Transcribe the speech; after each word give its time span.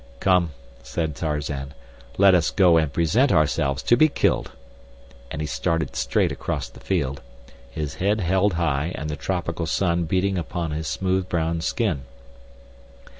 "Come," 0.19 0.53
said 0.81 1.15
Tarzan, 1.15 1.75
"let 2.17 2.33
us 2.33 2.49
go 2.49 2.77
and 2.77 2.91
present 2.91 3.31
ourselves 3.31 3.83
to 3.83 3.95
be 3.95 4.07
killed," 4.07 4.51
and 5.29 5.41
he 5.41 5.45
started 5.45 5.95
straight 5.95 6.31
across 6.31 6.69
the 6.69 6.79
field, 6.79 7.21
his 7.69 7.93
head 8.01 8.21
high 8.21 8.25
held 8.25 8.53
and 8.95 9.11
the 9.11 9.15
tropical 9.15 9.67
sun 9.67 10.05
beating 10.05 10.39
upon 10.39 10.71
his 10.71 10.87
smooth, 10.87 11.29
brown 11.29 11.61
skin. 11.61 12.01